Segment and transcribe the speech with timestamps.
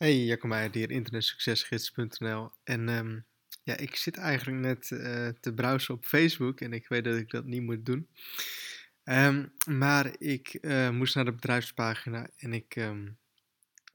[0.00, 2.50] Hey, Jacco Meijer hier, internetsuccesgids.nl.
[2.64, 3.18] En ehm,
[3.62, 7.30] ja, ik zit eigenlijk net eh, te browsen op Facebook en ik weet dat ik
[7.30, 8.08] dat niet moet doen.
[9.04, 13.18] Ehm, maar ik eh, moest naar de bedrijfspagina en ik, um,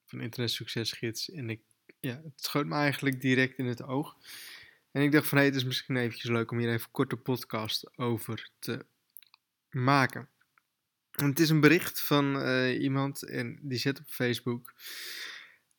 [0.05, 1.61] van Internet Succesgids en ik,
[1.99, 4.17] ja, het schoot me eigenlijk direct in het oog.
[4.91, 6.91] En ik dacht van, hé, hey, het is misschien eventjes leuk om hier even een
[6.91, 8.85] korte podcast over te
[9.69, 10.29] maken.
[11.11, 14.73] En het is een bericht van uh, iemand en die zet op Facebook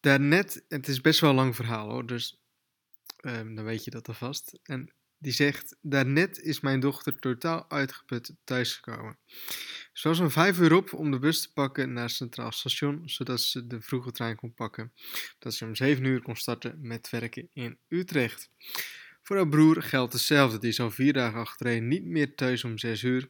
[0.06, 2.40] daarnet, het is best wel een lang verhaal hoor, dus
[3.20, 4.58] um, dan weet je dat alvast.
[4.62, 9.18] En die zegt, daarnet is mijn dochter totaal uitgeput thuisgekomen.
[9.92, 13.08] Ze was om vijf uur op om de bus te pakken naar het Centraal Station,
[13.08, 14.92] zodat ze de vroege trein kon pakken.
[15.38, 18.50] Dat ze om zeven uur kon starten met werken in Utrecht.
[19.22, 20.58] Voor haar broer geldt hetzelfde.
[20.58, 23.28] Die is al vier dagen achtereen niet meer thuis om zes uur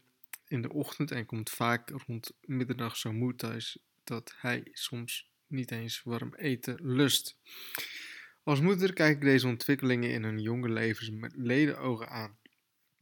[0.49, 5.71] in de ochtend en komt vaak rond middernacht zo moe thuis dat hij soms niet
[5.71, 7.39] eens warm eten lust.
[8.43, 12.39] Als moeder kijk ik deze ontwikkelingen in hun jonge levens met ledenogen aan.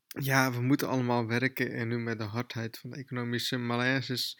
[0.06, 4.39] Ja, we moeten allemaal werken en nu met de hardheid van de economische malaises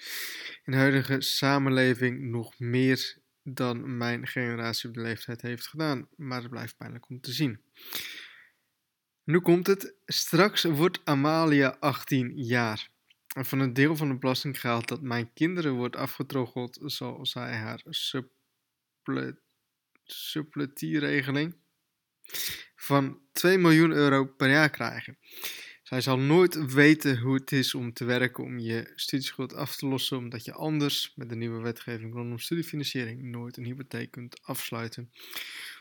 [0.65, 6.09] in de huidige samenleving nog meer dan mijn generatie op de leeftijd heeft gedaan.
[6.17, 7.61] Maar het blijft pijnlijk om te zien.
[9.25, 9.95] Nu komt het.
[10.07, 12.91] Straks wordt Amalia 18 jaar
[13.35, 17.83] van een deel van het belastinggeld dat mijn kinderen wordt afgetroggeld, zal zij haar
[20.05, 21.57] suppletieregeling
[22.77, 25.19] van 2 miljoen euro per jaar krijgen.
[25.83, 29.87] Zij zal nooit weten hoe het is om te werken om je studieschuld af te
[29.87, 35.13] lossen, omdat je anders met de nieuwe wetgeving rondom studiefinanciering nooit een hypotheek kunt afsluiten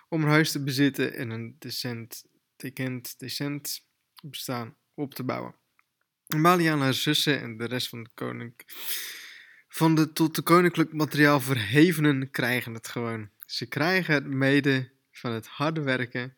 [0.10, 3.86] om een huis te bezitten en een decent, decent, decent
[4.24, 5.56] bestaan op te bouwen.
[6.28, 8.54] Amalia en haar zussen en de rest van de koning
[9.74, 13.30] van de tot de koninklijk materiaal verhevenen krijgen het gewoon.
[13.46, 16.38] Ze krijgen het mede van het harde werken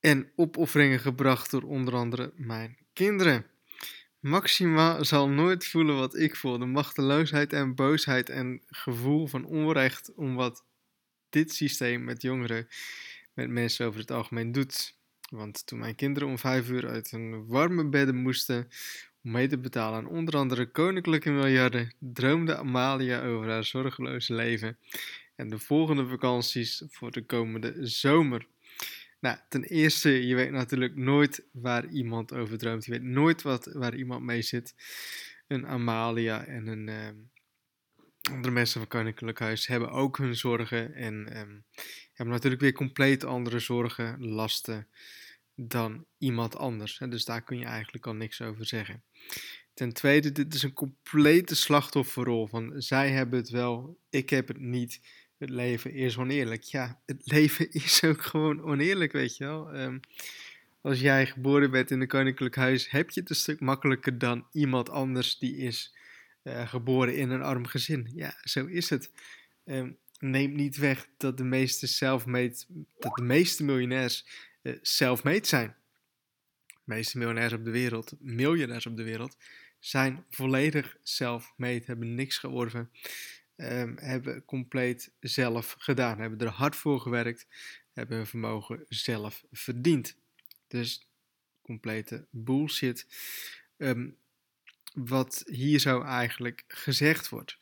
[0.00, 3.46] en opofferingen gebracht door onder andere mijn kinderen.
[4.20, 10.14] Maxima zal nooit voelen wat ik voel, de machteloosheid en boosheid en gevoel van onrecht
[10.14, 10.64] om wat
[11.30, 12.68] dit systeem met jongeren,
[13.34, 14.95] met mensen over het algemeen doet.
[15.30, 18.68] Want toen mijn kinderen om vijf uur uit hun warme bedden moesten
[19.22, 24.78] om mee te betalen aan onder andere koninklijke miljarden, droomde Amalia over haar zorgeloze leven
[25.36, 28.46] en de volgende vakanties voor de komende zomer.
[29.20, 32.84] Nou, ten eerste, je weet natuurlijk nooit waar iemand over droomt.
[32.84, 34.74] Je weet nooit wat, waar iemand mee zit.
[35.46, 37.08] Een Amalia en een uh,
[38.30, 41.64] andere mensen van Koninklijk Huis hebben ook hun zorgen en um,
[42.12, 44.88] hebben natuurlijk weer compleet andere zorgen, lasten
[45.54, 46.98] dan iemand anders.
[47.08, 49.02] Dus daar kun je eigenlijk al niks over zeggen.
[49.74, 54.60] Ten tweede, dit is een complete slachtofferrol van zij hebben het wel, ik heb het
[54.60, 55.00] niet.
[55.38, 56.62] Het leven is oneerlijk.
[56.62, 59.74] Ja, het leven is ook gewoon oneerlijk, weet je wel.
[59.74, 60.00] Um,
[60.80, 64.46] als jij geboren bent in een koninklijk huis, heb je het een stuk makkelijker dan
[64.52, 65.96] iemand anders die is
[66.46, 68.10] uh, geboren in een arm gezin.
[68.14, 69.10] Ja, zo is het.
[69.64, 72.64] Um, neemt niet weg dat de meeste self-made,
[72.98, 74.26] dat de meeste miljonairs
[74.62, 75.76] uh, zijn.
[76.66, 79.36] De meeste miljonairs op de wereld, miljonairs op de wereld,
[79.78, 82.90] zijn volledig self-made, hebben niks geworven,
[83.56, 87.46] um, hebben compleet zelf gedaan, hebben er hard voor gewerkt,
[87.92, 90.16] hebben hun vermogen zelf verdiend.
[90.68, 91.08] Dus
[91.62, 93.06] complete bullshit.
[93.76, 94.16] Um,
[94.96, 97.58] wat hier zo eigenlijk gezegd wordt.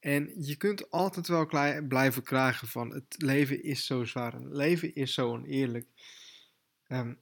[0.00, 1.46] En je kunt altijd wel
[1.88, 5.86] blijven klagen van het leven is zo zwaar, het leven is zo oneerlijk.
[6.88, 7.18] Um,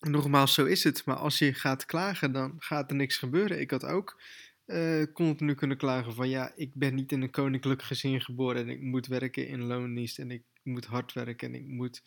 [0.00, 1.04] nogmaals, zo is het.
[1.04, 3.60] Maar als je gaat klagen, dan gaat er niks gebeuren.
[3.60, 4.22] Ik had ook
[4.66, 8.68] uh, continu kunnen klagen van ja, ik ben niet in een koninklijk gezin geboren en
[8.68, 12.02] ik moet werken in loondienst en ik moet hard werken en ik moet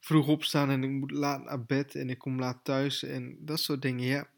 [0.00, 3.60] vroeg opstaan en ik moet laat naar bed en ik kom laat thuis en dat
[3.60, 4.06] soort dingen.
[4.06, 4.30] Ja,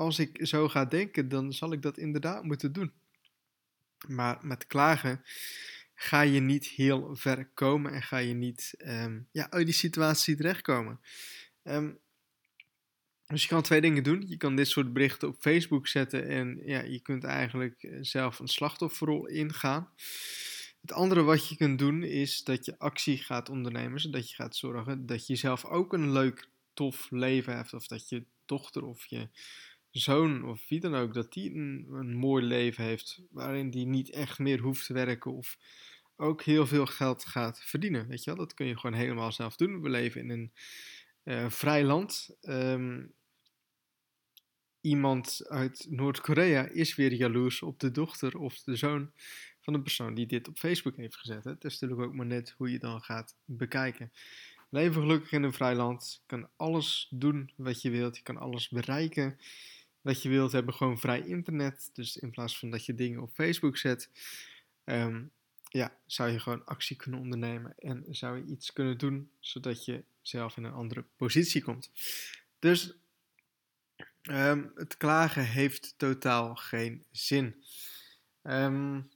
[0.00, 2.92] als ik zo ga denken, dan zal ik dat inderdaad moeten doen.
[4.08, 5.22] Maar met klagen
[5.94, 10.36] ga je niet heel ver komen en ga je niet um, ja, uit die situatie
[10.36, 11.00] terechtkomen.
[11.64, 11.98] Um,
[13.26, 14.24] dus je kan twee dingen doen.
[14.28, 18.38] Je kan dit soort berichten op Facebook zetten en ja, je kunt eigenlijk eh, zelf
[18.38, 19.90] een slachtofferrol ingaan.
[20.80, 24.56] Het andere wat je kunt doen is dat je actie gaat ondernemen, zodat je gaat
[24.56, 27.74] zorgen dat je zelf ook een leuk, tof leven hebt.
[27.74, 29.28] Of dat je dochter of je
[29.90, 34.38] zoon of wie dan ook, dat die een, mooi leven heeft waarin die niet echt
[34.38, 35.58] meer hoeft te werken of
[36.16, 38.08] ook heel veel geld gaat verdienen.
[38.08, 39.82] Weet je wel, dat kun je gewoon helemaal zelf doen.
[39.82, 40.52] We leven in een
[41.24, 42.36] uh, vrij land.
[42.42, 43.12] Um,
[44.80, 49.10] iemand uit Noord-Korea is weer jaloers op de dochter of de zoon
[49.60, 51.44] van de persoon die dit op Facebook heeft gezet.
[51.44, 54.12] Het is natuurlijk ook maar net hoe je dan gaat bekijken.
[54.70, 56.20] Leven gelukkig in een vrij land.
[56.20, 58.16] Je kan alles doen wat je wilt.
[58.16, 59.38] Je kan alles bereiken
[60.00, 60.52] wat je wilt.
[60.52, 61.90] Hebben gewoon vrij internet.
[61.92, 64.10] Dus in plaats van dat je dingen op Facebook zet,
[64.84, 65.22] ehm,
[65.68, 67.74] ja, zou je gewoon actie kunnen ondernemen.
[67.78, 71.90] En zou je iets kunnen doen zodat je zelf in een andere positie komt.
[72.58, 72.94] Dus
[74.22, 77.64] ehm, het klagen heeft totaal geen zin.
[78.42, 79.10] Um,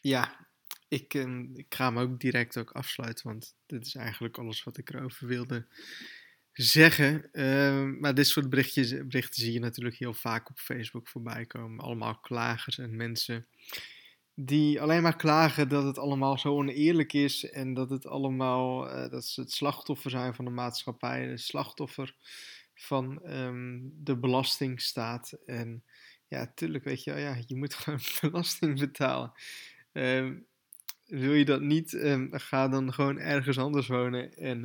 [0.00, 0.46] ja,
[0.88, 1.14] ik,
[1.54, 5.26] ik ga hem ook direct ook afsluiten, want dit is eigenlijk alles wat ik erover
[5.26, 5.66] wilde
[6.54, 7.28] zeggen.
[7.32, 11.84] Uh, maar dit soort berichtjes, berichten zie je natuurlijk heel vaak op Facebook voorbij komen.
[11.84, 13.46] Allemaal klagers en mensen
[14.34, 19.10] die alleen maar klagen dat het allemaal zo oneerlijk is en dat het allemaal, uh,
[19.10, 22.14] dat ze het slachtoffer zijn van de maatschappij, het slachtoffer
[22.74, 25.32] van um, de belastingstaat.
[25.46, 25.84] En
[26.28, 29.32] ja, tuurlijk, weet je, ja, je moet gewoon belasting betalen.
[29.92, 30.46] Um,
[31.04, 31.96] wil je dat niet,
[32.30, 34.64] ga dan gewoon ergens anders wonen en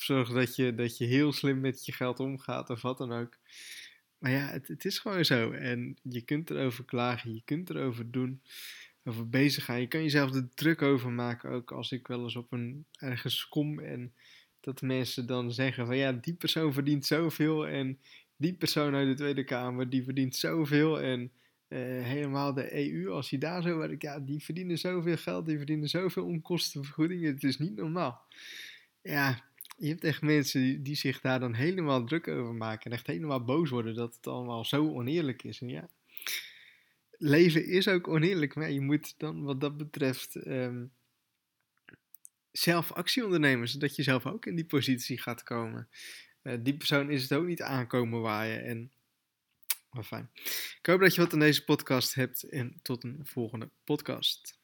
[0.00, 3.38] zorg dat je, dat je heel slim met je geld omgaat of wat dan ook.
[4.18, 5.50] Maar ja, het, het is gewoon zo.
[5.50, 8.42] En je kunt erover klagen, je kunt erover doen,
[9.04, 9.80] over bezig gaan.
[9.80, 13.48] Je kan jezelf er druk over maken, ook als ik wel eens op een ergens
[13.48, 14.12] kom en
[14.60, 17.98] dat mensen dan zeggen van ja, die persoon verdient zoveel en
[18.36, 21.32] die persoon uit de Tweede Kamer, die verdient zoveel en
[21.68, 25.56] uh, helemaal de EU, als je daar zo werkt, ja, die verdienen zoveel geld, die
[25.56, 28.26] verdienen zoveel onkostenvergoedingen, het is niet normaal.
[29.02, 29.44] Ja,
[29.76, 33.44] je hebt echt mensen die, zich daar dan helemaal druk over maken en echt helemaal
[33.44, 35.60] boos worden dat het allemaal zo oneerlijk is.
[35.60, 35.88] En ja,
[37.10, 40.92] leven is ook oneerlijk, maar je moet dan wat dat betreft um,
[42.52, 45.88] zelf actie ondernemen, zodat je zelf ook in die positie gaat komen.
[46.42, 48.90] Uh, die persoon is het ook niet aankomen waaien en
[49.90, 50.30] maar fijn.
[50.78, 54.54] Ik hoop dat je wat aan deze podcast hebt en tot een volgende podcast.